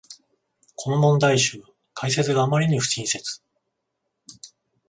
[0.77, 1.63] この問題集、
[1.93, 3.43] 解説があまりに不親切